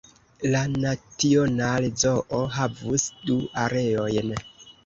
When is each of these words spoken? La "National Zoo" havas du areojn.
La 0.53 0.61
"National 0.85 1.87
Zoo" 2.05 2.41
havas 2.57 3.07
du 3.29 3.39
areojn. 3.67 4.37